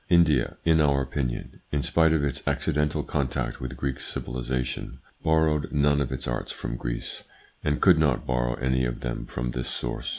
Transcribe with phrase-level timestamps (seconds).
[0.09, 6.01] India, in our opinion, in spite of its accidental contact with Greek civilisation, borrowed none
[6.01, 7.23] of its arts from Greece
[7.63, 10.09] and could not borrow any of them from this source.